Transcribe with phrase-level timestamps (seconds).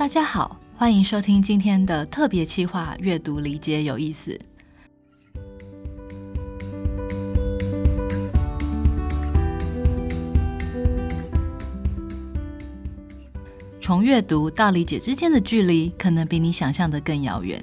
[0.00, 4.30] 大家好，欢迎收听今天的特别企划《阅读理解有意思》。
[13.82, 17.62] 从阅读到理解之间的距离，可能比你想象的更遥远。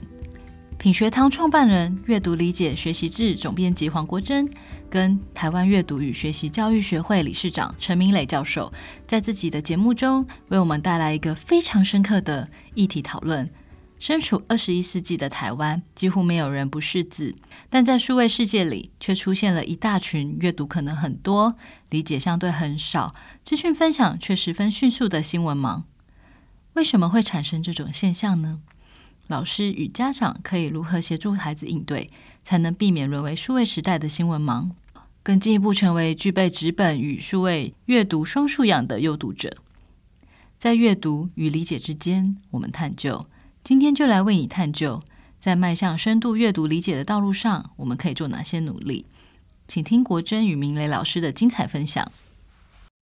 [0.78, 4.48] 品学堂创办人、阅读理解学习制总编辑黄国珍，
[4.92, 8.72] 跟台湾阅读与学习教育学会理事长陈明磊教授，
[9.08, 13.50] 在自己的节目中为我们带来一个非常深刻的议题讨论。
[14.00, 17.36] 身处二十一世纪的台湾，几乎没有人不识字，
[17.72, 21.58] 但在数位世界里，却出现了一大群阅读可能很多、
[21.90, 23.12] 理解相对很少、
[23.44, 25.82] 资讯分享却十分迅速的新闻盲。
[26.74, 28.60] 为什么会产生这种现象呢？
[29.28, 32.08] 老师与家长可以如何协助孩子应对，
[32.44, 34.70] 才能避免沦为数位时代的新闻盲，
[35.22, 39.54] 更进一步成为具备纸本与数位阅读双素养的优读者？
[40.58, 43.24] 在阅读与理解之间，我们探究。
[43.64, 45.02] 今天就来为你探究，
[45.40, 49.06] 在迈向深度阅读理解的道路上，我们可以做哪些努力？
[49.68, 52.10] 请听国珍与明磊老师的精彩分享。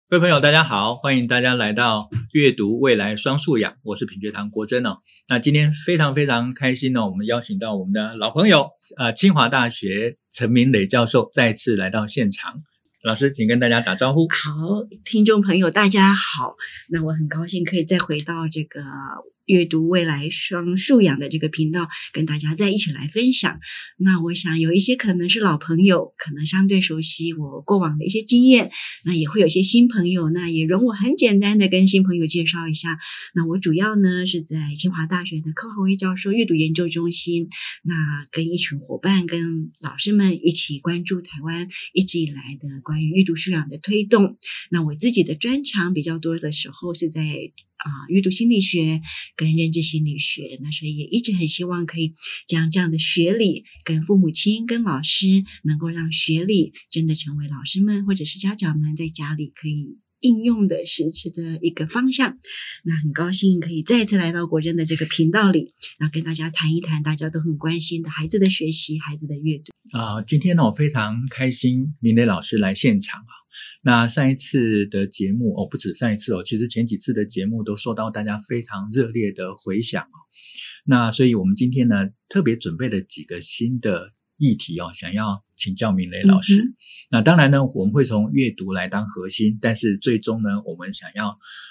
[0.07, 4.99] 各位朋友，大家好，欢迎大家来到阅读未来双素养，我是品学堂国珍哦。
[5.31, 12.53] 那今天非常非常开心呢，我们邀请到我们的老朋友，呃，清华大学陈明磊教授再次来到现场。
[13.03, 14.29] 老师，请跟大家打招呼。
[14.29, 16.55] 好，听众朋友，大家好。
[16.91, 18.83] 那我很高兴可以再回到这个。
[19.47, 23.59] 阅读未来双素养的这个频道，跟大家再一起来分享。
[23.99, 28.71] 那我想有一些可能是老朋友，可能相对熟悉我过往的一些经验。
[29.05, 32.99] 那也会有些新朋友，那也容我很简单的跟新朋友介绍一下。
[33.35, 37.49] 那我主要呢是在清华大学的柯豪威教授阅读研究中心，
[37.83, 37.95] 那
[38.31, 44.39] 跟一群伙伴、跟老师们一起关注台湾一直以来的关于阅读素养的推动。
[44.71, 47.53] 那我自己的专长比较多的时候是在。
[47.85, 49.03] 啊，阅读心理学
[49.37, 52.15] 跟认知心理学，那所以也一直很希望可以
[52.49, 62.39] 将这样的学理跟父母亲、跟老师，能够让学理真的成为老师们或者是家长们在家里可以应用的实质的一个方向。
[62.85, 69.73] 那很高兴可以再次来到国珍的这个频道里，然后跟大家谈一谈大家都很关心的孩子的学习、孩子的阅读。
[69.99, 73.44] 啊，今天呢，我非常开心，明磊老师来现场啊。
[73.83, 80.19] 那上一次的节目哦，不止上一次哦，其实前几次的节目都受到大家非常热烈的回响哦。
[80.87, 86.63] 那所以我们今天呢，特别准备了几个新的议题哦，想要请教明磊老师。
[86.63, 86.75] 嗯、
[87.11, 91.29] 那当然呢，我们会从阅读来当核心，但是最终呢，我们想要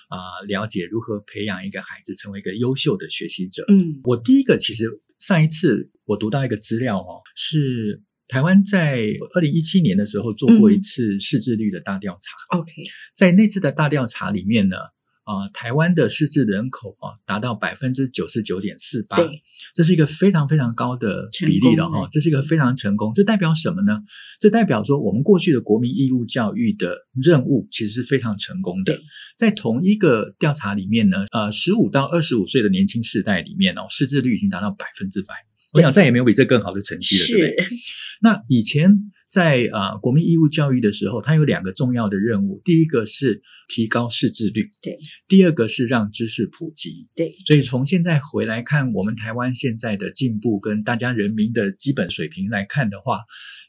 [0.10, 3.66] 啊、呃、了解如何培养一个孩子成为一个优秀的学习者。
[3.68, 4.86] 嗯，我第一个其实
[5.20, 8.02] 上一次我读到一个资料哦，是。
[8.28, 12.58] 台湾在二零一七年的时候做过一次识字率的大调查。
[12.58, 12.72] OK，
[13.16, 14.78] 在那次的大调查里面呢，
[15.24, 19.42] 啊，台湾的识字人口啊达到百分之九十九点四八，对，
[19.76, 23.14] 这是一个非常非常高的比例了哈，这是一个非常成功。
[23.14, 24.00] 这代表什么呢？
[24.40, 28.98] 这代表说我们过去的国民义务教育的任务其实是非常成功的。
[29.38, 35.36] 在同一个调查里面呢，呃，十五到二十五岁的年轻世代里面哦，识字率已经达到百分之百。
[35.74, 37.78] 我想再也没有比这更好的成绩了，对不对？
[38.22, 44.94] 那以前在啊、呃、国民义务教育的时候，它有两个重要的任务，第一个是提高识字率，对；
[45.28, 47.36] 第二个是让知识普及，对。
[47.48, 53.22] 所以从现在回来看，我们台湾现在的进步跟大家人民的基本水平来看的话，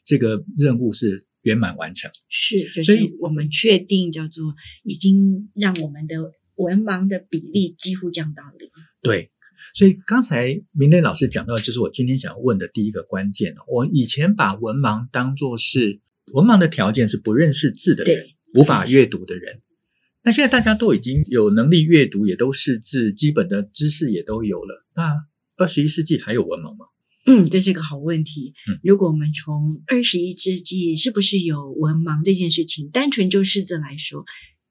[0.05, 2.11] 这个任务是圆满完成。
[2.29, 6.17] 是，就是我们确定叫做已经让我们的
[6.55, 8.69] 文盲的比例几乎降到零。
[9.01, 9.31] 对。
[9.73, 13.55] 所以刚才明磊老师讲到，就是我今天想要问的第一个关键。
[13.67, 15.99] 我以前把文盲当作是
[16.33, 19.61] 文盲的条件是不认识字的人，无法阅读的人。
[20.23, 24.85] 那现在大家都已经有能力阅读，也都识字，基本的知识也都有了。
[24.95, 25.13] 那
[25.57, 26.85] 二十一世纪还有文盲吗？
[27.27, 28.53] 嗯，这是个好问题。
[28.69, 34.23] 嗯，如果我们从二十一世纪是不是有文盲这件事情，单纯就识字来说，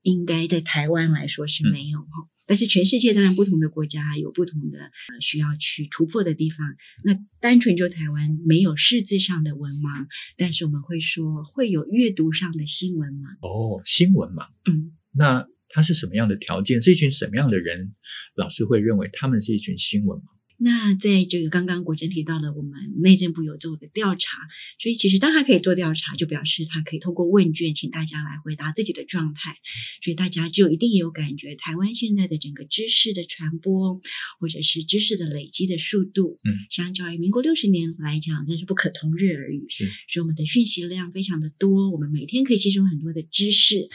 [0.04, 2.06] 应该在台湾来说是没有哈。
[2.06, 6.58] 嗯但是全世界当然不同的国家有不同的呃需要去突破的地方。
[7.02, 10.06] 那单纯就台湾没有识字上的文盲，
[10.36, 13.30] 但是我们会说会有阅读上的新闻盲。
[13.40, 14.46] 哦，新闻盲。
[14.66, 16.78] 嗯，那他是什么样的条件？
[16.82, 17.94] 是一群什么样的人？
[18.34, 20.24] 老师会认为他们是一群新闻盲？
[20.56, 22.72] 那在这个刚刚国珍提到了，我们
[23.02, 24.38] 内政部有做个调查，
[24.78, 29.56] 所以其实当他可以做调查，就表示他可以透过问卷，请大家来回答自己的状态，
[30.02, 34.00] 所以大家就一定有感觉，台湾现在的整个知识的传播，
[34.38, 39.66] 或者是知识的累积的速度，嗯，相较于民国六十年来讲，真是不可同日而语。
[39.68, 43.88] 是，所以我们的讯息量非常的多，我们每天可以吸收很多的知识。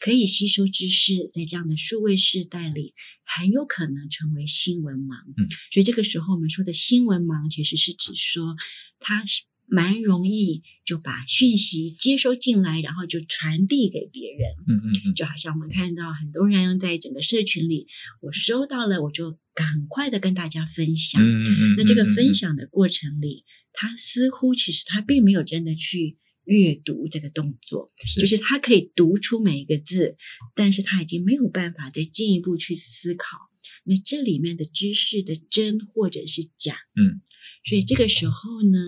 [0.00, 2.94] 可以吸收知识，在这样的数位时代里，
[3.24, 5.16] 很有可能成为新闻盲。
[5.36, 8.56] 嗯，所以这个时候我们说的新闻盲，其实是指说
[9.00, 9.42] 他是。
[9.66, 14.50] 蛮容易就把讯息接收进来，然后就传递给别人。
[14.68, 17.86] 嗯嗯嗯，就好像我们看到很多人在整个社群里，
[18.20, 21.20] 我收到了，我就赶快的跟大家分享。
[21.22, 30.16] 嗯嗯嗯，那这个分享的过程里，他似乎其实他并没有真的去阅读这个动作，是就是他可以读出每一个字，
[30.54, 33.26] 但是他已经没有办法再进一步去思考。
[33.86, 37.20] 那这里面的知识的真或者是假，嗯，
[37.66, 38.78] 所以这个时候呢，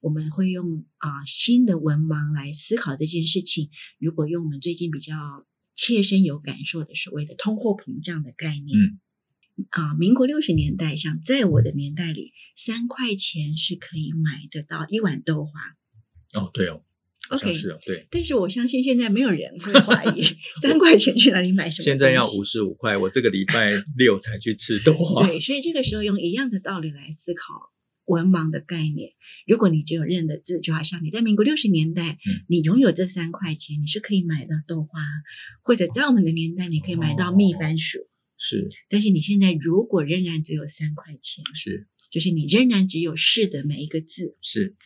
[0.00, 3.70] 我们会用啊、呃、新的文盲来思考这件事情。
[3.98, 5.14] 如果用我们最近比较
[5.74, 9.00] 切身有感受的所谓的通货膨胀的概念，嗯，
[9.70, 15.52] 啊、呃，民国六十年代，像在我的年代里，三块钱是可以买得到一碗豆花。
[16.34, 16.84] 哦，对哦。
[17.32, 18.06] OK，是哦，对。
[18.10, 20.22] 但是我相信现在没有人会怀疑
[20.60, 21.84] 三块钱去哪里买什么。
[21.84, 25.26] 现在要五十五块，我这个礼拜 六才去吃豆花。
[25.26, 27.54] 对，所以这个时候用一样的道理来思考
[28.06, 29.12] 文盲的概念。
[29.46, 35.00] 如果你只有认的字，就好像你在民国六十年代，嗯、你拥有这三块钱，你是可以买到豆花，
[35.62, 37.98] 或者在我们的年代，你可以买到蜜番薯。
[37.98, 38.68] 哦、是。
[38.88, 44.76] 但是你现在如果仍然只有三块钱，是，就是你仍然只有是的每一个字，是。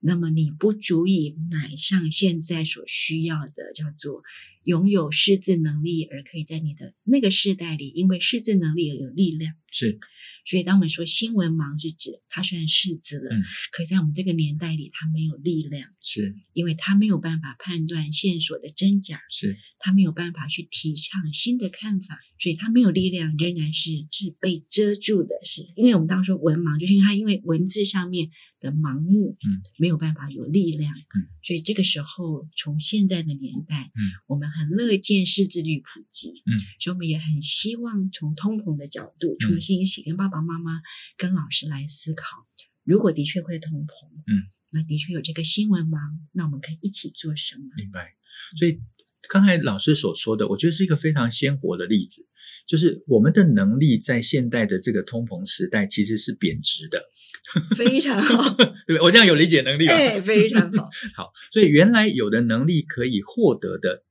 [0.00, 4.22] 那么你不足以买上现在所需要的，叫做
[4.68, 9.54] 拥有识字能力，而可以在你的那个世代里，因为识字能力而有力量。
[9.72, 9.98] 是。
[10.44, 40.38] 所以，当我们说新闻盲，是指他虽然识字了，嗯，可在我们这个年代里，他没有力量，是，因为他没有办法判断线索的真假，是，他没有办法去提倡新的看法，所以他没有力量，仍然是是被遮住的，是因为我们当时说文盲，就是因为他因为文字上面的盲目，嗯，没有办法有力量，嗯，所以这个时候，从现在的年代，嗯，我们很乐见识字率普及，嗯，所以我们也很希望从通膨的角度，重新一起跟爸爸。
[40.48, 40.80] 妈妈
[41.18, 42.46] 跟老师来思考，
[42.84, 45.98] 如果的确会通膨，嗯，那的确有这个新闻盲，
[46.32, 47.64] 那我们可以一起做什么？
[47.76, 48.14] 明白。
[48.58, 48.80] 所以
[49.28, 52.26] 刚才老师所说的，我觉得是一个非常鲜活的例子，
[52.66, 57.02] 就是我们的能力在现代的这个通膨时代其实是贬值的，
[57.76, 58.56] 非常好，
[58.88, 59.92] 对，我这样有理解能力吗？
[59.92, 60.88] 哎，非常好。
[61.14, 64.04] 好，所以原来有的能力可以获得的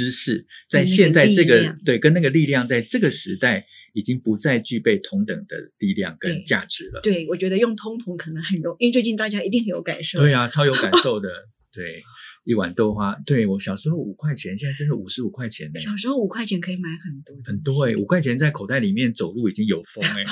[0.00, 3.66] 知识，在现在这个对跟那个力量，在这个时代。
[3.92, 7.00] 已经不再具备同等的力量跟价值了。
[7.02, 10.20] 对，对，我觉得用通膨可能很容易，因为最近大家一定很有感受。
[10.20, 11.28] 对啊，超有感 受的。
[11.72, 12.00] 对，
[12.44, 15.80] 一碗豆花，对，我小时候五块钱，现在真的五十五块钱呢。
[15.80, 20.24] 小时候五块钱可以买很多，很多哎，五块钱在口袋里面走路已经有风哎。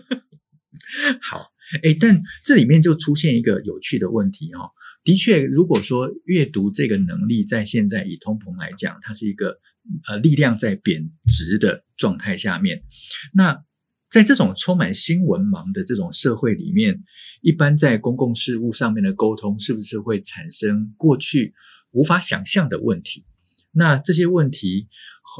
[1.20, 1.52] 好，
[1.82, 4.70] 哎，但这里面就出现一个有趣的问题哈。
[5.04, 9.58] 的确，如果说阅读这个能力在现在以通膨来讲，它是一个。
[10.06, 12.84] 呃，力量在贬值的状态下面，
[13.32, 13.64] 那
[14.10, 17.02] 在这种充满新闻盲的这种社会里面，
[17.40, 21.54] 一般在公共事务上面的沟通，是不是会产生过去
[21.92, 23.24] 无法想象的问题？
[23.72, 24.86] 那这些问题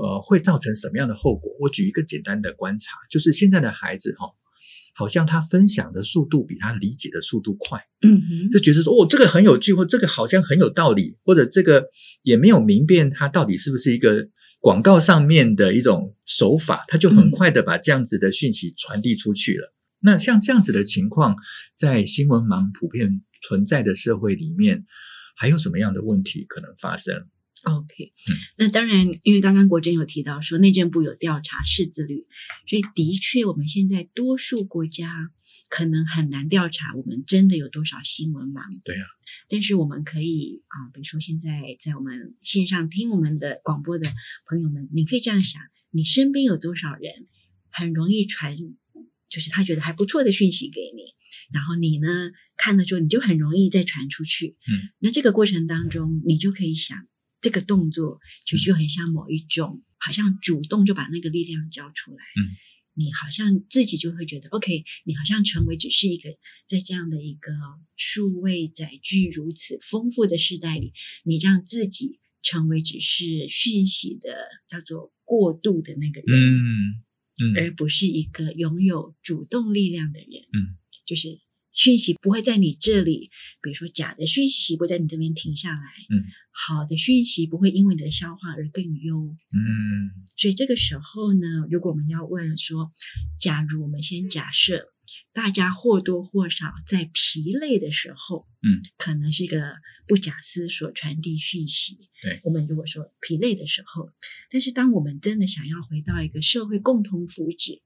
[0.03, 1.55] 呃会造成什么样的后果？
[1.61, 4.27] 我举一个简单的观察，就是现在的孩子哈。
[4.95, 11.87] 好像他分享的速度比他理解的速度快，嗯哼，就觉得说哦，这个很有趣，或这个好像很有道理，或者这个
[12.23, 14.29] 也没有明辨他到底是不是一个
[14.59, 19.69] 广告上面的一种手法，他就很快的把这样子的讯息传递出去了。
[19.69, 21.35] 嗯、那像这样子的情况，
[21.77, 24.85] 在新闻盲普遍存在的社会里面，
[25.37, 27.17] 还有什么样的问题可能发生
[27.65, 28.13] ？OK，
[28.57, 32.27] 那当然，因为刚刚国珍有提到说内政部有调查识字率，
[32.67, 35.31] 所以的确我们现在多数国家
[35.69, 38.63] 可能很难调查我们真的有多少新闻盲。
[38.83, 39.05] 对啊，
[39.51, 44.09] 但是我们可以啊，比如说现在在我们线上听我们的广播的
[44.49, 47.13] 朋友们，你可以这样想：你身边有多少人
[47.71, 48.57] 很容易传，
[49.29, 51.03] 就是他觉得还不错的讯息给你，
[51.53, 54.57] 然后你呢看了之后，你就很容易再传出去。
[54.67, 57.07] 嗯，那这个过程当中，你就可以想。
[57.41, 62.19] 这个动作其实就很像某一种，嗯、好像主动就把那个力量交出来。
[62.19, 62.41] 嗯，
[62.95, 66.31] 你好像自己就会觉得，OK，你好像成为只是一个
[66.67, 67.51] 在这样的一个
[67.97, 70.93] 数位载具如此丰富的时代里，
[71.25, 74.37] 你让自己成为只是讯息的
[74.69, 77.03] 叫做过渡的那个人，嗯，
[77.43, 80.43] 嗯，而不是一个拥有主动力量的人。
[80.53, 81.41] 嗯，就是。
[81.73, 83.31] 讯息不会在你这里，
[83.63, 89.17] 比如说假的讯息不会在你这边停下来，嗯，好的讯息不会因为你的消化而更优，
[89.53, 92.93] 嗯，所以这个时候呢，如果我们要问说，
[93.39, 94.93] 假如我们先假设
[95.33, 102.11] 大家或多或少在疲累的时候，嗯，可能是一个不假思索传递讯息。
[102.21, 104.11] 对，我们如果说疲累的时候，
[104.51, 107.81] 但是当我们真的想要回到一个社会共同福祉，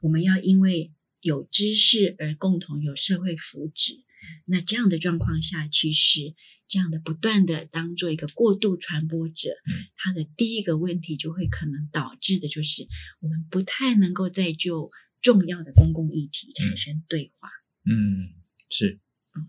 [0.00, 4.02] 我们要因为有知识而共同有社会福祉。
[4.44, 6.34] 那这样的状况下，其实
[6.68, 12.86] 这样的不断的当做一个过度传播者，嗯，它的第一个问题就会可能导致的就是
[13.20, 14.90] 我们不太能够再就
[15.22, 17.48] 重要的公共议题产生对话。
[17.84, 18.34] 嗯，
[18.68, 19.00] 是，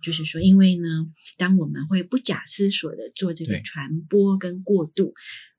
[0.01, 0.87] 就是说，因为呢，
[1.37, 5.13] 当我们会不假思索的做这个传播跟过度，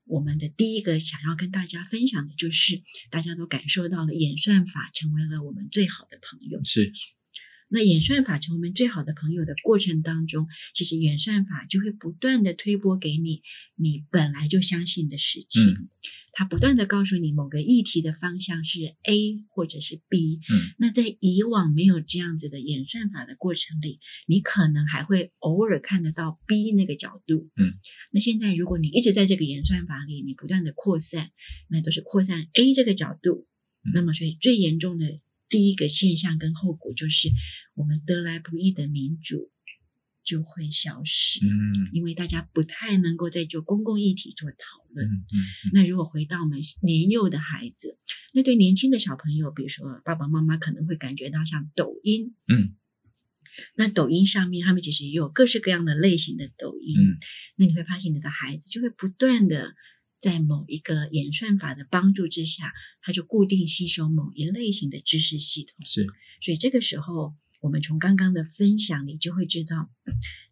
[0.05, 6.63] 我们的第一个想要跟大家分享的就是，大家都感受到了演算法成为了我们最好的朋友。
[6.65, 6.93] 是。
[7.73, 13.41] 那演算法成为我们最好的朋友的过程当中，其实演算法就会不断的推播给你
[13.77, 15.89] 你本来就相信的事情，嗯、
[16.33, 20.41] 它不断的告诉你某个议题的方向是 A 或者是 B。
[20.53, 27.51] 嗯，那在以往没有这样子的演算法的过程里，你可能还会偶尔看得到 B 那个角度。
[27.57, 27.73] 嗯，
[28.13, 31.31] 那现在如果你一直在这个演算法里，你不断的扩散，
[31.69, 33.47] 那都是扩散 A 这个角度。
[33.85, 35.21] 嗯、那么，所以最严重的。
[35.53, 37.29] 第一个现象跟后果就是，
[37.75, 39.51] 我们得来不易的民主
[40.25, 41.45] 就会消失。
[41.45, 44.57] 嗯，因为大家不太能够再就公共议题做讨
[44.95, 45.07] 论。
[45.07, 45.37] 嗯嗯。
[45.75, 47.99] 那如果回到我们年幼的孩子，
[48.33, 52.35] 那对年轻的小朋友，比如说爸爸妈妈可能会感觉到像抖音。
[52.49, 52.75] 嗯。
[53.77, 56.99] 那抖音上面，他们其实也有各式各样的类型的抖音。
[56.99, 57.19] 嗯。
[57.57, 59.75] 那你会发现，你的孩子就会不断的。
[60.23, 65.75] 在某一个演算法的帮助之下，它就固定吸收某一类型的知识系统。
[65.85, 66.07] 是，
[66.41, 69.91] 所以这个时候，我们从刚刚的分享里就会知道，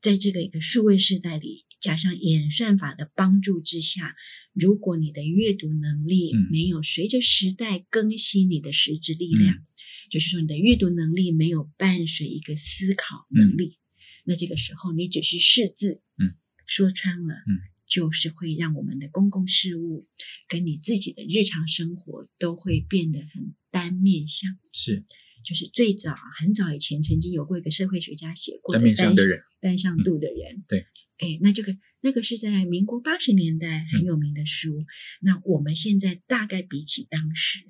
[0.02, 4.16] 在这个一个数位时代里，加上演算法的帮助之下，
[4.52, 9.66] 如果你的阅读能力没有随着时代更新你的实质力量，嗯、
[10.10, 13.78] 就是说你的阅读能力没有伴随一个思考能力，嗯、
[14.24, 16.34] 那这个时候你只是识字，嗯，
[16.66, 17.69] 说穿了，嗯。
[17.90, 20.06] 就是会让我们的公共事务
[20.48, 24.56] 跟你自己的日常生活都会变得很单面向。
[24.72, 25.04] 是，
[25.44, 30.56] 就是最早很早以前曾经有过一个社会学家写过的单面向的人，单向度的人。
[30.56, 30.86] 嗯、对，
[31.18, 34.80] 哎，那这个那个是在民国八十年代很有名的书。
[34.80, 34.86] 嗯、
[35.22, 37.66] 那我们现在大概比起当时。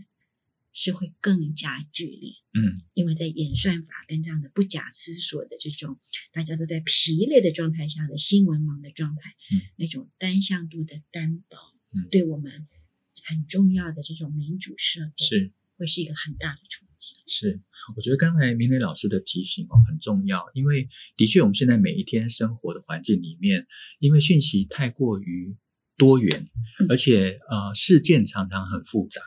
[0.73, 5.99] 是会更加剧烈，嗯，因为在演算法跟这样的不假思索的这种
[6.33, 11.57] 大家都在疲累的状态下的新闻盲的状态，嗯，那种单向度的单薄，
[11.95, 12.69] 嗯，对我们
[13.25, 15.53] 很重要的这种民主社会是。
[15.81, 17.15] 会是一个很大的冲击。
[17.27, 17.59] 是，
[17.97, 20.87] 我觉得刚才明磊老师的提醒哦很重要，因为
[21.17, 23.67] 的确我们现在每一天生活的环境里面，
[23.99, 25.57] 因为讯息太过于
[25.97, 26.51] 多元，
[26.81, 29.23] 嗯，而且呃事件常常很复杂。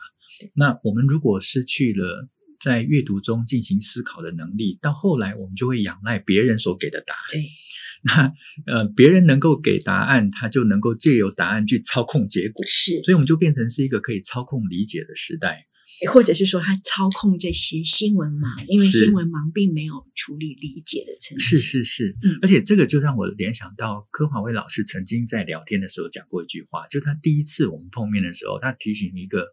[0.54, 2.28] 那我们如果失去了
[2.60, 7.20] 在阅读中进行思考的能力，到后来我们就会仰赖别人所给的答案。
[7.30, 7.44] 对，
[8.04, 8.32] 那
[8.66, 12.64] 呃，别人能够给答案，他就能够借由答案去操控结果。
[12.66, 15.66] 是，所以我们就变成是一个可以操控理解的时代，
[16.06, 21.58] 或者是说他操控这些新闻盲，因为新闻盲并没有处理理解的层次。
[21.58, 29.46] 是是是，嗯，而且这个就让我联想到柯华威老师曾经在聊天的时候讲过一句话，就他第一次我们碰面的时候，他提醒一个。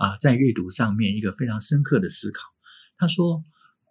[0.00, 2.40] 啊，在阅读上面一个非常深刻的思考。
[2.96, 3.44] 他说：“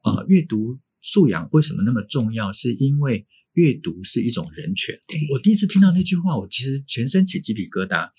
[0.03, 2.51] 呃，阅读素养为什么那么重要？
[2.51, 4.99] 是因为阅读是一种人权。”
[5.31, 8.09] 我第一次听到那句话，我其实全身起鸡皮疙瘩。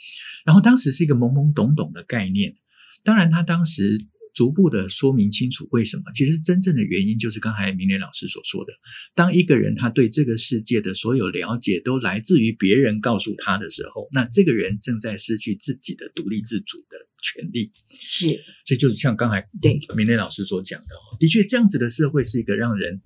[0.44, 2.54] 然后当时是一个懵懵懂懂的概念。
[3.02, 3.98] 当然，他当时
[4.34, 6.04] 逐步的说明清楚为什么。
[6.14, 8.72] 其实真正的原因就是刚才明磊老师所说的：
[9.14, 16.96] 当一个人他对这个世界的所有了解都来自于别人告诉他的时候，那这个人正在失去自己的独立自主的。
[17.22, 18.26] 权利是，
[18.64, 20.88] 所以就是像刚才对明磊老师所讲的，
[21.18, 22.98] 的确这样子的社会是一个让人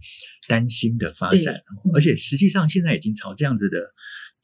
[0.46, 1.60] 担心的发展，
[1.92, 3.78] 而且实际上现在已经朝这样子的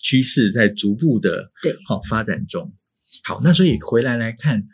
[0.01, 2.75] 趋势在逐步的对好发展中。
[3.23, 4.67] 好，那所以回来来看，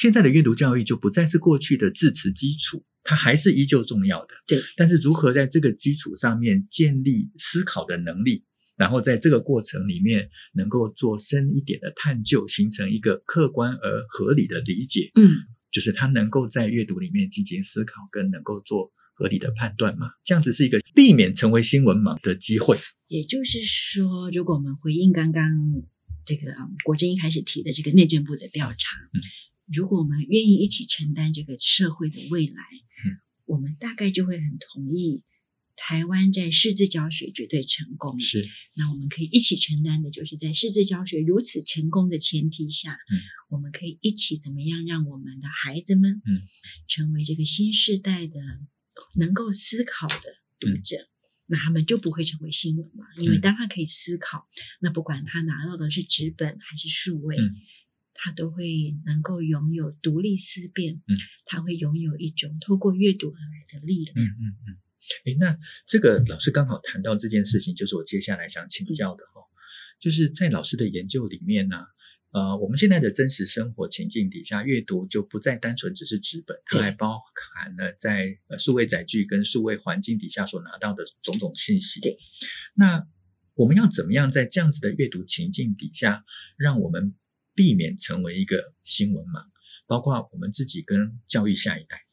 [0.00, 4.34] 现在的阅读教育就不再是过去的字词基础，它还是依旧重要的。
[4.46, 8.42] 对，但是如何在这个基础上面建立思考的能力？
[8.78, 15.10] 然后在这个过程里面，能够做深一点的探究，形成一个客观而合理的理解。
[15.16, 15.34] 嗯，
[15.70, 20.12] 就是他能够在阅读里面进行思考，跟能够做合理的判断嘛。
[20.24, 22.78] 这样子是一个避免成为新闻盲的机会。
[23.08, 25.52] 也就是说，如果我们回应刚刚
[26.24, 26.54] 这个
[26.86, 29.20] 国珍一开始提的这个内政部的调查，嗯，
[29.72, 35.22] 如果我们愿意一起承担这个社会的未来，嗯，我们大概就会很同意。
[35.76, 38.44] 台湾在识字教学绝对成功，是。
[38.74, 43.16] 那我们可以一起承担的，就是在识字教学如此成功的前提下，嗯，
[43.48, 46.42] 我们可以一起怎么样让我们的孩子们，嗯，
[46.86, 48.40] 成为这个新时代的
[49.14, 51.08] 能够思考的读者，嗯、
[51.46, 53.06] 那他们就不会成为新闻嘛？
[53.16, 57.38] 因为当他可以思考，嗯、那不管他拿到的是纸本还是数位。
[57.38, 57.56] 嗯
[58.22, 64.76] 他都会能够拥有独立思辨，嗯，他会拥有一种透过阅读而来的力量，嗯嗯嗯。
[65.24, 69.56] 诶，那这个老师刚好谈到这件事情，就是我接下来想请教的哈，嗯、
[69.98, 71.78] 就是在老师的研究里面呢，
[72.32, 77.18] 呃，我们现在的真实生活情境底下，阅读就不再单纯只是纸本，它还包
[77.54, 81.98] 含了在呃数位载具跟数位环境底下所拿到的种种信息。
[82.02, 82.18] 对，
[82.74, 83.08] 那
[83.54, 86.22] 我们要怎么样在这样子的阅读情境底下，
[86.58, 87.14] 让我们
[87.54, 89.44] 避免成为一个新闻盲，
[89.86, 92.06] 包括我们自己跟教育下一代。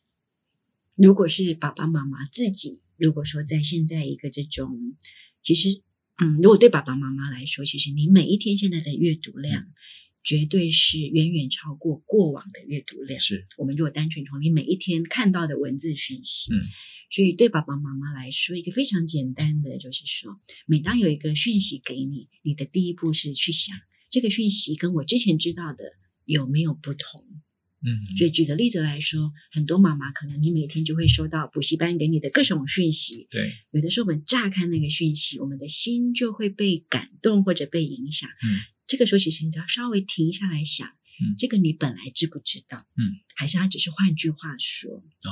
[0.95, 4.97] 如果是爸爸妈妈自己，如果说在现在一个这种，
[5.43, 5.83] 其实，
[6.19, 9.73] 嗯，如果对爸爸妈妈来说，其实你每一天现在的阅读量，嗯、
[10.23, 13.19] 绝对是远远超过过往的阅读量。
[13.19, 16.59] 是我们如果单纯从你每一天看到的文字讯息，嗯，
[17.11, 23.77] 所以对爸爸妈妈来说，一个非常简单的就是说，每当有一个讯息给你，你的第一步是去想。
[24.09, 25.83] 这个讯息跟我之前知道的
[26.25, 27.23] 有没有不同？
[27.83, 33.27] 嗯，所以举个例子来说，很多妈妈可能你每天就会收到补习班给你的各种讯息。
[33.29, 38.27] 对，有的时候我们乍看那个讯息，我们的心就会被感动或者被影响。
[38.29, 42.87] 嗯，这个时候其实你只要稍微停下来想，嗯，这个你本来知不知道？
[42.97, 44.91] 嗯，还是它只是换句话说？
[44.95, 45.31] 哦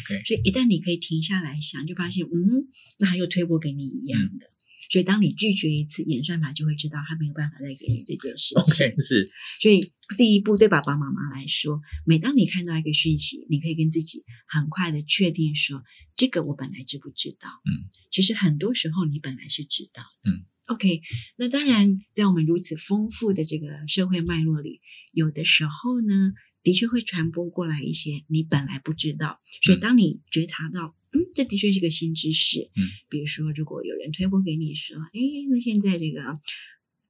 [0.00, 0.24] ，OK。
[0.24, 2.66] 所以一旦你可以停下来想，就发现，嗯，
[2.98, 4.46] 那他又推波给你一样的。
[4.46, 4.56] 嗯
[4.88, 8.62] 所以，当你拒绝一次，演算法就会知道他没有办法再给你这件事情。
[8.62, 9.30] OK，是。
[9.60, 15.82] 所以，第一步对爸爸妈妈来说，每当你看到一个讯息，你可以跟自己很快的确定说
[16.16, 20.30] ：“这个我本来知不知道？”嗯，其实很多时候你本来是知道的。
[20.30, 21.02] 嗯，OK。
[21.36, 24.80] 那当然，在我们如此丰富的这个社会脉络里，
[25.12, 26.32] 有的时候呢，
[26.62, 29.40] 的确会传播过来一些你本来不知道。
[29.62, 30.96] 所以，当你觉察到。
[31.30, 32.70] 嗯，这的确是个新知识。
[32.74, 36.20] 嗯，比如说，如果有人推播给你说，哎，那现在这个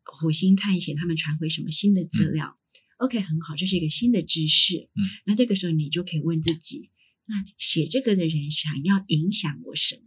[0.05, 2.59] 火星探险他们传回什么新的资料，
[2.99, 4.89] 嗯，OK，很好，这是一个新的知识。
[4.95, 6.91] 嗯，那这个时候你就可以问自己，
[7.27, 10.03] 那写这个的人想要影响我什么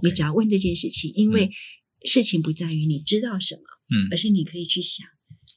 [0.00, 1.50] ？Okay, 你只要问这件事情，因为
[2.04, 3.62] 事情不在于你知道什么，
[3.94, 5.06] 嗯，而是你可以去想，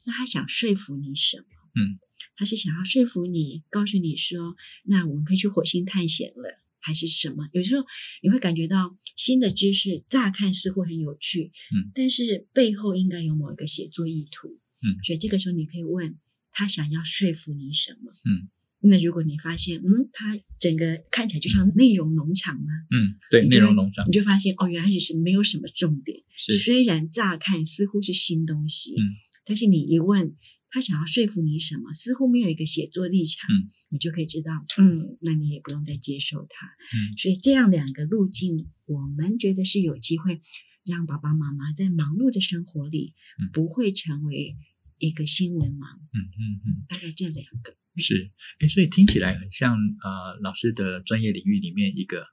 [0.05, 1.45] 那他想说服你什么？
[1.75, 1.99] 嗯，
[2.35, 4.55] 他是想要说服你，告诉你说，
[4.85, 6.63] 那我们可以去火星探险了。
[6.87, 7.49] 还是什么？
[7.51, 7.85] 有时候
[8.23, 14.47] 你会感觉到新的知识，乍看似乎很有趣，嗯，但是背后应该有某一个写作意图，
[14.87, 16.17] 嗯，所以这个时候你可以问
[16.49, 18.47] 他想要说服你什么，嗯，
[18.89, 22.71] 那如果你发现，嗯，他整个看起来就像内容农场吗？
[22.89, 29.03] 嗯，对，内容农场，你就发现哦，原来只是没有什么重点，是虽然乍看似乎是新东西，嗯，
[29.43, 30.33] 但是你一问。
[30.69, 31.93] 他想要说服你什么？
[31.93, 40.41] 似乎没有一个写作立场，嗯，你就可以知道，嗯，那你也不用再接受他，嗯，所以这样两个路径，我们觉得是有机会
[40.85, 43.13] 让爸爸妈妈在忙碌的生活里，
[43.53, 44.55] 不会成为
[44.99, 52.25] 一个新闻盲，嗯嗯嗯，大概这两个是，哎，所以听起来很像呃老师的专业领域里面一个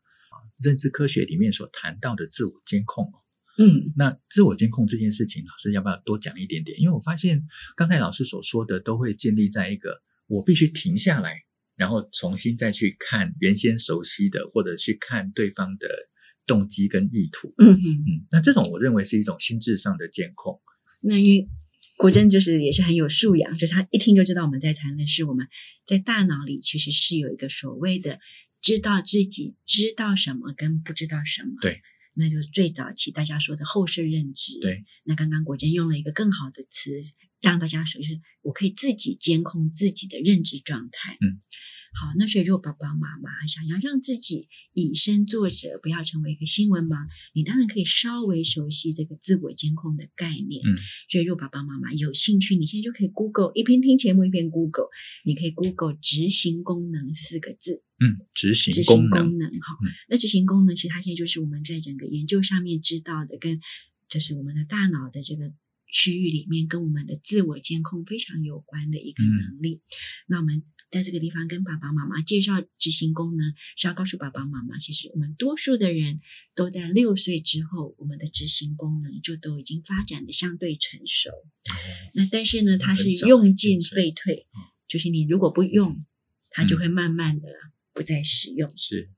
[0.61, 3.13] 认知科学里面所谈到的自我监控。
[3.57, 6.79] 嗯，那自我监控这件事情，老师要不要多讲一点点？
[6.81, 11.37] 因为我发现刚才老师所说的都会建立在一个我必须停下来，
[11.77, 15.87] 然后重新再去看原先熟悉的，或者去看对方的
[16.47, 17.55] 动机跟意图。
[17.59, 20.61] 嗯嗯嗯，那这种我认为是一种心智上的监控。
[21.01, 21.49] 那因为
[21.97, 25.47] 国珍就是也是很有素养，就是他一听就知道我们在谈的是我们
[25.87, 28.19] 在大脑里其实是有一个所谓的
[28.61, 31.53] 知道自己知道什么跟不知道什么。
[31.61, 31.81] 对。
[32.15, 34.59] 那就是最早期大家说的后设认知。
[34.61, 36.91] 对，那刚刚国珍用了一个更好的词，
[37.41, 41.19] 让大家说，就是我可以自己监控自己的认知状态。
[41.21, 41.43] 嗯。
[41.95, 50.61] 好，那所以如果爸爸妈妈想要让自己以身作则，不要成为一个新闻盲，你当然可以稍微熟悉这个自我监控的概念。
[50.67, 50.75] 嗯，
[51.09, 54.89] 所以如果爸爸妈妈有兴趣，你现在就可以 Google，一边听节目一边 Google，
[55.25, 57.85] 你可以 Google 执行功能四个字。
[58.01, 63.61] 嗯，执行执行功能哈，嗯、那执行功能其实它现在就是我们在整个研究上面知道的，跟
[64.09, 65.53] 就是我们的大脑的这个。
[65.95, 69.75] 区域里面跟我们的自我监控非常有关的一个能力。
[69.75, 69.81] 嗯、
[70.27, 76.21] 那我们在这个地方跟爸爸妈妈介绍执行功能，是要告诉爸爸妈妈，其实我们多数的人
[76.57, 81.31] 都在六岁之后，我们的执行功能就都已经发展的相对成熟。
[81.31, 81.75] 哦、
[82.15, 84.49] 那但是呢，它是用进废退，
[84.89, 86.05] 就是你如果不用，
[86.51, 87.49] 它就会慢慢的
[87.93, 88.77] 不再使用。
[88.77, 89.11] 是。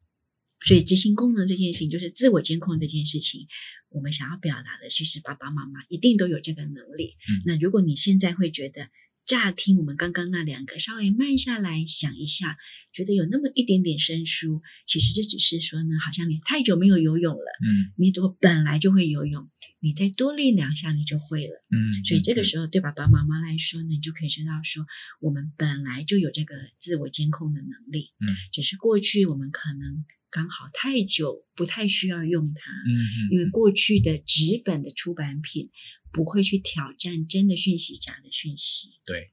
[0.64, 3.46] 所以执行功能这件事情，就是自我监控这件事情，
[3.90, 7.16] 我们想要表达的，其实爸爸妈妈一定都有这个能力。
[7.28, 8.88] 嗯，那如果你现在会觉得，
[9.24, 12.56] 乍听我们刚刚那两个，稍微慢下来想一下，
[12.92, 24.86] 觉得有那么一点点生疏，其实这只是说呢，好像你太久没有游泳了，嗯，你如果本来就会游泳，你再多练两下，你就会了，嗯，所以这个时候对爸爸妈妈来说呢，你就可以知道说，
[25.20, 30.04] 我们本来就有这个自我监控的能力，嗯，只是过去我们可能
[30.36, 35.68] 刚好太久不太需要用它，嗯嗯，因为过去的纸本的出版品。
[36.12, 39.32] 不会去挑战真的讯息假的讯息，对，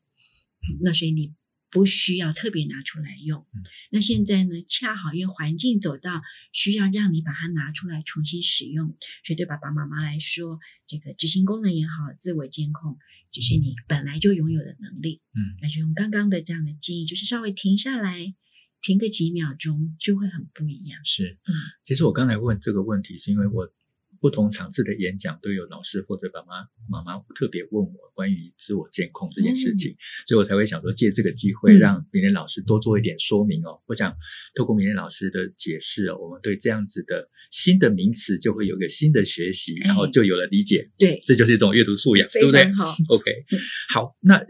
[0.81, 1.33] 那所以你
[1.69, 3.39] 不需要特别拿出来用。
[3.55, 12.97] 嗯、那现在呢，恰好因为环境走到需要让你把它拿出来重新使用，所以对爸爸妈妈来说，这个执行功能也好，自我监控，
[13.31, 15.21] 只是你本来就拥有的能力。
[15.35, 18.35] 嗯，那就用刚刚的这样的建议，就是稍微停下来，
[18.83, 20.99] 停个几秒钟，就会很不一样。
[21.03, 21.51] 是，嗯，
[21.83, 23.73] 其实我刚才问这个问题，是因为我。
[24.23, 33.71] 不同场次的演讲都有老师或者爸妈妈妈特别问我关于自我监控这件事情，嗯、所以我才会想说借这个机会让明廉老师多做一点说明哦。
[33.71, 34.15] 嗯、我想
[34.55, 40.89] 透过明廉老师的解释哦，我们对这样子的新的名词就会有一个新的学习，然后就有了理解。
[40.97, 42.71] 对，这就是一种阅读素养，对不对？
[42.75, 43.25] 好，OK，
[43.93, 44.15] 好。
[44.21, 44.41] 那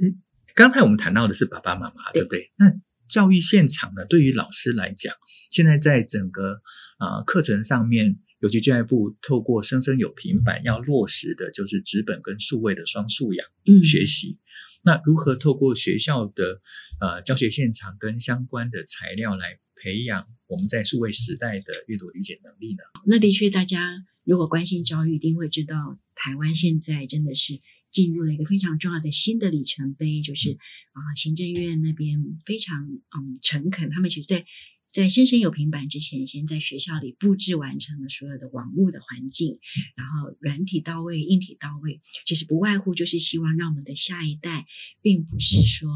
[0.54, 2.42] 刚才我们谈到的是爸爸妈妈，对不对？
[2.42, 2.72] 对，那
[3.14, 4.06] 教育现场呢？
[4.06, 5.14] 对于老师来讲，
[5.52, 6.62] 现在在整个
[6.98, 8.20] 啊、呃、课程上面。
[8.44, 13.48] 尤其教育部透过生生有平板要落实的就是纸本跟数位的双素养
[13.86, 14.32] 学习。
[14.32, 14.44] 嗯、
[14.84, 16.60] 那如何透过学校的
[17.00, 22.84] 呃教学现场跟相关的材料来培养我们在数位时代的阅读理解能力呢？
[23.06, 27.62] 那的确，大家如果关心教育，一定会知道台湾现在真的是
[27.94, 30.52] 进入了一个非常重要的新的里程碑，就是
[30.92, 34.46] 啊、呃，行政院那边非常嗯诚恳，他们其实在。
[34.86, 39.58] 在生生有平板之前，先在学校里布置完成了所有的网络的环境，
[39.96, 44.68] 然后软体到位，硬体到位，其实不外乎就是希望让我们的下一代，
[45.02, 45.90] 并不是说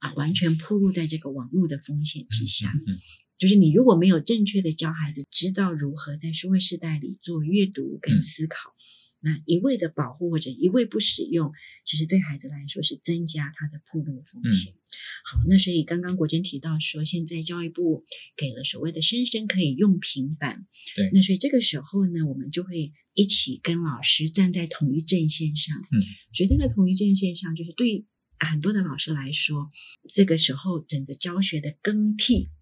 [0.00, 2.72] 啊完全暴露在这个网络的风险之下。
[3.38, 8.74] 就是你如果没有正确的教孩子知道如何在数位时代里做阅读跟思考。
[9.26, 11.50] 那一味的保护或者一味不使用，
[11.82, 14.74] 其实对孩子来说是增加他的暴露风险。
[14.74, 14.76] 嗯、
[15.24, 18.04] 好，那所以刚刚国珍提到说，现在教育部
[18.36, 25.74] 给了所谓的生生可以用平板，对，那所以这个时候呢，我们就会一起跟老师站在同一阵线上。
[25.90, 25.96] 嗯，
[26.34, 28.04] 所以站在同一阵线上，就是对
[28.38, 29.70] 很多的老师来说，
[30.06, 32.53] 这个时候整个教学的更替，嗯。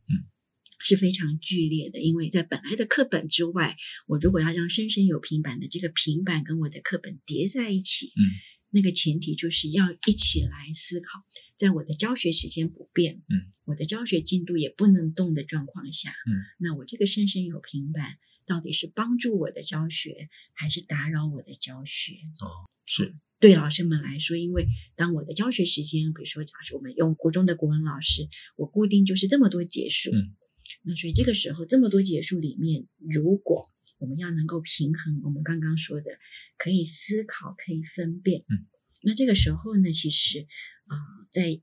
[0.85, 8.23] 是非常剧烈的，因为在本来的课本之外，我如果要让生生有平板的这个平板跟我的课本叠在一起，嗯，
[8.71, 11.21] 那个前提就是要一起来思考，
[11.57, 22.15] 在我的教学时间不变，嗯，我的教学进度也不能动的状况下，嗯，那我这个生生有平板到底是帮助我的教学，还是打扰我的教学？
[22.41, 24.67] 哦，是对老师们来说，因为
[24.97, 30.35] 当我的教学时间，比如说，假设我们用国中的国文老师，我固定就是这么多节数，嗯。
[30.83, 36.11] 那所以这个时候，这么多结束里面，如果我们要能够平衡我们刚刚说的，
[36.59, 38.67] 可以思考，可以分辨，嗯，
[39.03, 40.47] 那这个时候呢，其实
[40.87, 41.61] 啊、呃，在。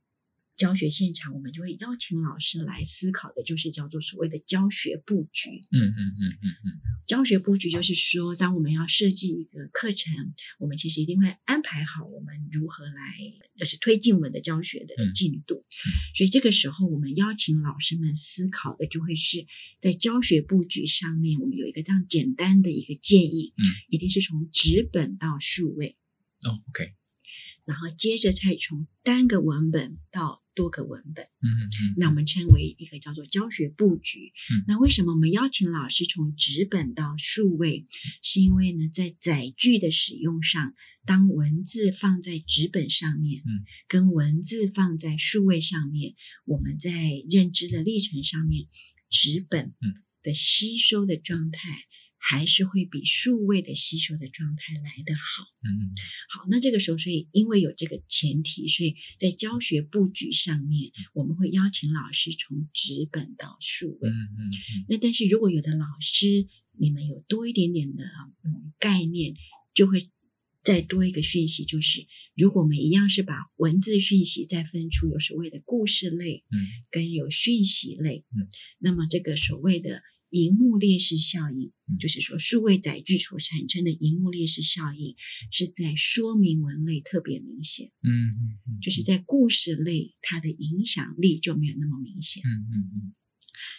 [0.59, 5.49] 教学现场，我们就会邀请老师来思考的，就是叫做所谓的教学布局。
[5.71, 6.67] 嗯嗯嗯嗯嗯。
[7.07, 10.13] 教学布局就是说，当我们要设计一个课程，
[10.59, 13.15] 我们其实一定会安排好我们如何来，
[13.55, 15.63] 就是推进我们的教学的进度。
[16.13, 19.45] 所以这个时候，我们邀请老师们思考的，就会是
[19.79, 23.53] 在教学布局上面，我们有一个这样简单的一个建议。
[23.55, 23.63] 嗯。
[23.87, 25.95] 一定是从纸本到数位。
[26.43, 26.98] 哦，OK。
[27.69, 34.33] 然后接着再从单个文本到多个文本，嗯嗯，嗯，那我们称为一个叫做教学布局。
[34.51, 37.85] 嗯，那为什么我们邀请老师从纸本到数位？
[38.23, 40.73] 是因为呢，在载具的使用上，
[41.05, 46.91] 当文字放在纸本上面，嗯，跟文字放在数位上面，我们在
[47.29, 48.67] 认知的历程上面，
[49.11, 49.75] 纸本
[50.23, 51.85] 的吸收的状态。
[52.21, 55.45] 还是会比数位的吸收的状态来得好。
[55.63, 55.95] 嗯，
[56.29, 64.09] 好，那这个时候，所以因为有这个前提，所以在教学布局上面，我们会邀请老师从纸本到数位。
[64.09, 64.85] 嗯嗯嗯。
[64.89, 66.45] 那但是如果有的老师
[66.77, 68.03] 你们有多一点点的
[68.43, 69.33] 嗯概念，
[69.73, 69.99] 就会
[70.61, 72.05] 再多一个讯息，就是
[72.35, 76.55] 如果我们一样是把文字讯息再分出有所谓的故事类，嗯，
[76.91, 80.03] 跟有讯息类，嗯，那么这个所谓的。
[80.29, 85.15] 萤幕劣势效应，嗯、就是说，数位载具所产生的荧幕劣势效应，
[85.51, 87.91] 是在说明文类特别明显。
[88.03, 92.43] 嗯嗯嗯，就是在故事类，它的影响力就没有那么明显。
[92.43, 93.15] 嗯嗯嗯。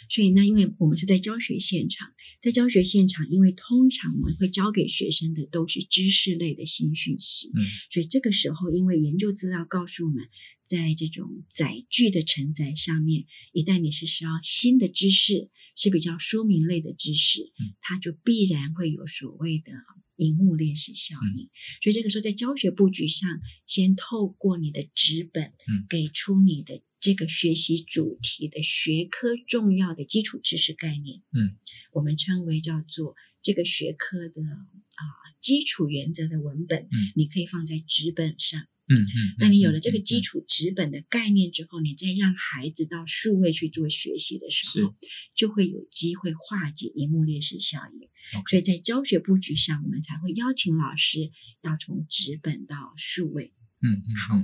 [0.08, 10.28] 所以呢，因为我们是在教学现场，在教学现场，因为通常我们会教给学生的都是知识类的新讯息，嗯，所以这个时候，因为研究资料告诉我们，
[10.66, 19.72] 在这种载具的承载上面，一旦你是需要新的知识，是比较说明类的知识，嗯，它就必然会有所谓的
[20.16, 21.44] 荧幕劣势效应。
[21.44, 21.50] 嗯，
[21.82, 23.28] 所以这个时候，在教学布局上，
[23.66, 26.82] 先透过你的纸本，嗯，给出你的。
[27.00, 31.56] 这个学习主题的学科重要的基础知识概念，嗯，
[31.92, 35.02] 我们称为叫做这个学科的啊
[35.40, 44.94] 基础原则的文本，嗯，你可以放在纸本上，嗯嗯，那你有了这个基础纸本的概念之后，你再让孩子到数位去做学习的时候，
[45.34, 48.10] 就会有机会化解荧幕劣势效应。
[48.48, 51.32] 所以在教学布局上，我们才会邀请老师
[51.62, 53.52] 要从纸本到数位。
[53.82, 54.36] 嗯嗯，好，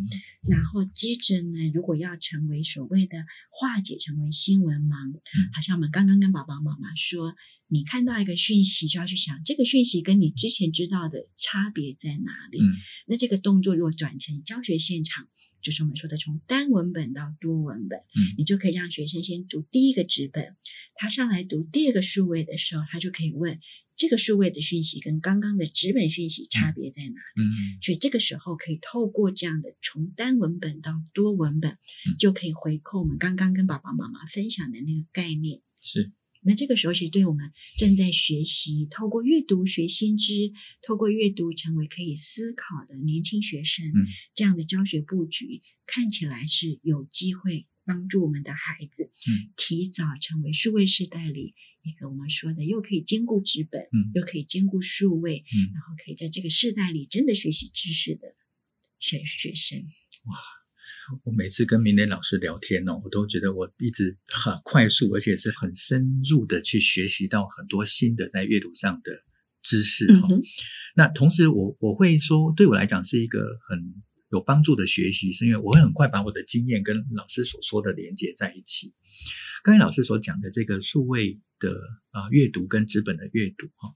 [0.49, 3.19] 然后接着呢，如果要成为所谓的
[3.51, 7.35] 化解成为新闻盲，嗯，好像我们刚刚跟爸爸妈妈说，
[7.69, 12.61] 你看到一个讯息，就要去想这个讯息跟你之前知道的差别在哪里。
[12.61, 12.65] 嗯，
[13.09, 15.29] 那这个动作如果转成教学现场，
[15.61, 20.57] 就是我们说的从单文本到多文本，嗯，你就可以让学生先读第一个纸本，
[20.95, 23.61] 他上来读第二个数位的时候，他就可以问。
[23.97, 27.43] 这个数位的讯息跟刚刚的纸本讯息差别在哪里？
[27.43, 35.63] 嗯，所以这个时候可以透过这样的从单文本到多文本，嗯，就可以回扣我们刚刚跟爸爸妈妈分享的那个概念。
[35.81, 51.55] 是，那这个时候其实对我们正在学习透过阅读学新知，透过阅读成为可以思考的年轻学生，嗯，这样的教学布局看起来是有机会帮助我们的孩子，嗯，提早成为数位时代里。
[51.87, 58.35] 一个我们说的，又可以兼顾纸本，嗯，又可以兼顾数位，嗯，然后可以在这个世代里真的学习知识的
[58.99, 59.79] 学学生。
[59.79, 60.35] 哇！
[61.23, 69.23] 我每次跟明磊老师聊天哦，我都觉得我一直很快速，而且是很深入的去学习到很多新的在阅读上的
[69.63, 70.27] 知识哦。
[70.29, 70.43] 嗯、
[70.97, 73.79] 那同时我，我我会说，对我来讲是一个很
[74.33, 78.93] 有帮助的学习，是因为我会很快把我的经验跟老师所说的连接在一起。
[79.63, 81.71] 刚才老师所讲的这个数位的
[82.11, 83.89] 啊阅读跟纸本的阅读哈，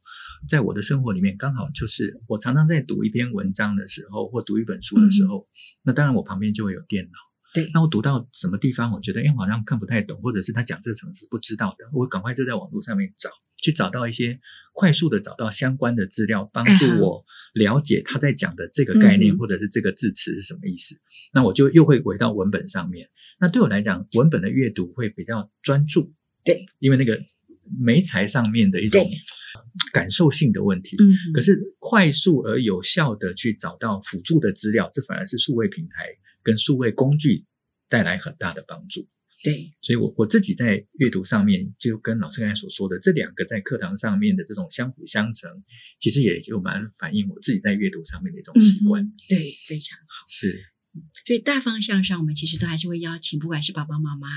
[0.49, 5.47] 在我的生活里面刚好就是我常常在读一篇文章的时候，或读一本书的时候，嗯、
[5.85, 7.11] 那当然我旁边就会有电脑。
[7.53, 13.29] 对，那我读到什么地方，我觉得哎好像看不太懂，或者是他讲这个什么是不知道的，我赶快就在网络上面找，
[13.61, 14.39] 去找到一些
[14.73, 20.95] 快速的找到相关的资料，帮助我了解他在讲的这个概念、嗯、或者是这个字词是什么意思。
[21.35, 23.11] 那我就又会回到文本上面。
[23.41, 27.21] 那对我来讲，文本的阅读会比较专注，对，因为那个
[27.79, 29.09] 媒材上面的一种
[29.93, 30.97] 感受性的问题。
[30.99, 36.07] 嗯，可是快速而有效的去找到辅助的资料，这反而是数位平台
[36.43, 37.45] 跟数位工具
[37.89, 39.09] 带来很大的帮助。
[39.43, 45.51] 对，所以我我自己在阅读上面，就跟老师刚才所说的这两个在课堂上面的这种相辅相成，
[45.99, 49.03] 其实也就蛮反映我自己在阅读上面的一种习惯。
[49.03, 50.27] 嗯，对，非常好。
[50.29, 50.61] 是。
[51.25, 54.29] 所以大方向上，我们其实都还是会邀请，不管是爸爸妈妈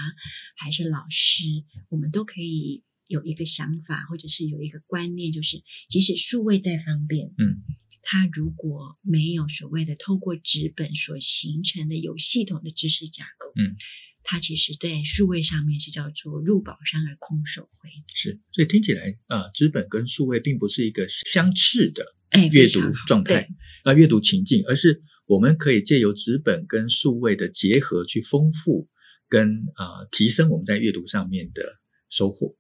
[0.55, 1.43] 还是老师，
[1.89, 7.61] 我们都可以有一个想法，或者是有一个观念，就是即使数位再方便，嗯，
[8.01, 13.75] 它如果没有所谓的透过纸本所形成的有系统的知识架构，嗯，
[14.23, 17.89] 它其实在数位上面是叫做入宝山而空手回。
[18.13, 22.03] 是，所以听起来啊，纸本跟数位并不是一个相斥的
[22.51, 23.47] 阅读状态
[23.83, 25.03] 啊，阅读情境，而是。
[25.25, 28.89] 我们可以借由纸本跟数位的结合，去丰富
[29.29, 31.63] 跟啊、呃、提升我们在阅读上面的
[32.09, 32.51] 收获。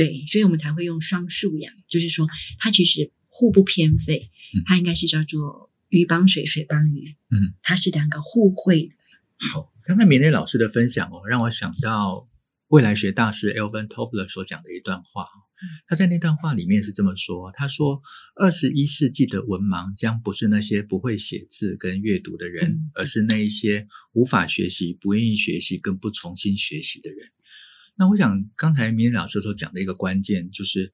[0.00, 2.26] 对，所以我们才会用双素养，就是说
[2.58, 4.30] 它其实互不偏废，
[4.66, 7.16] 它应该是叫做鱼帮水，水帮鱼。
[7.30, 8.92] 嗯，它是两个互惠。
[9.52, 12.26] 好，刚才明磊老师的分享哦，让我想到。
[12.70, 15.24] 未来学大师 Elvin Toffler 所讲的一段话，
[15.88, 18.00] 他在那段话里面是这么说：“他说，
[18.36, 27.18] 二十一世纪的文盲将不是那些不会写字跟阅读的人，而是那一些无法学习、不愿意学习、更不重新学习的人。”
[28.00, 30.90] 那我想，刚才明蕾老师所讲的一个关键，就是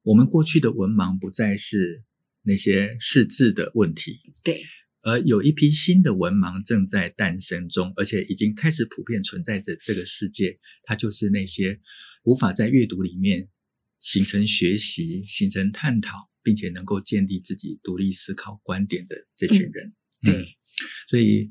[0.00, 2.02] 我们过去的文盲不再是
[2.44, 4.18] 那些识字的问题。
[4.42, 4.64] 对。
[5.02, 10.58] 而有一批新的文盲正在诞生中，而且已经开始普遍存在着这个世界。
[10.84, 11.78] 它就是那些
[12.24, 13.48] 无法在阅读里面
[14.00, 19.94] 形成学习、形成探讨，并且能够建立自己独立思考观点的这群人。
[20.22, 20.46] 嗯、对、嗯，
[21.10, 21.50] 所以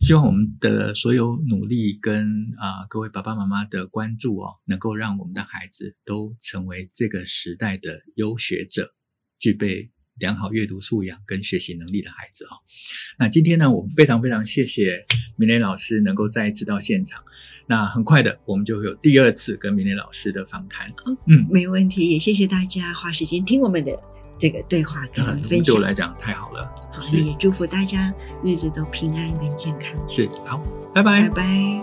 [0.00, 8.94] 希望我们的所有努力跟啊、呃、各位爸爸妈妈的关注哦，能够让我们的孩子都成为这个时代的优学者，
[9.38, 9.90] 具备。
[10.20, 12.58] 良好阅读素养跟学习能力的孩子哦，
[13.20, 15.06] 那今天呢，我们非常非常谢谢
[15.36, 17.22] 明磊老师能够再一次到现场。
[17.68, 20.92] 那很快的，我们就会有第二次跟明磊老师的访谈。
[21.28, 23.92] 嗯，没问题，也谢谢大家花时间听我们的
[24.38, 25.74] 这个对话跟分享。
[25.74, 26.64] 对我来讲太好了。
[26.92, 29.90] 好，那也祝福大家日子都平安跟健康。
[30.06, 30.60] 是，好，
[30.94, 31.82] 拜拜，拜拜。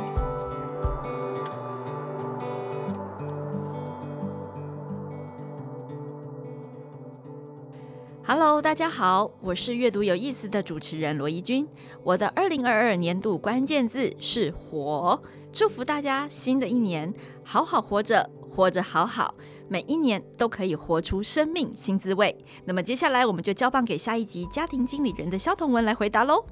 [8.28, 11.68] Hello，大家好，我是阅读有意思的主持人罗怡君。
[12.04, 15.22] 我的二零二二年度关键字是“活”。
[15.52, 17.14] 祝福大家新的一年
[17.44, 19.36] 好好活着，活着好好，
[19.68, 22.36] 每一年都可以活出生命新滋味。
[22.66, 26.46] 那么接下来我们就交棒给下一集家庭经理人的萧彤文来回答喽。